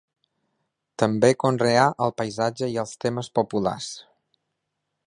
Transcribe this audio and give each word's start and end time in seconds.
També 1.03 1.29
conreà 1.43 1.85
el 2.07 2.15
paisatge 2.23 2.71
i 2.77 2.81
els 2.85 2.95
temes 3.05 3.31
populars. 3.43 3.93